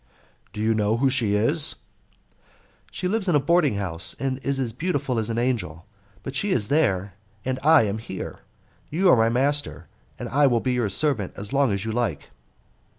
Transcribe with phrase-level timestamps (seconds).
[0.51, 1.75] "Do you know who she is?"
[2.89, 5.85] "She lives in a boarding house, and is as beautiful as an angel;
[6.23, 7.13] but she is there,
[7.45, 8.39] and I am here.
[8.89, 9.85] You are my master,
[10.17, 12.31] and I will be your servant as long as you like."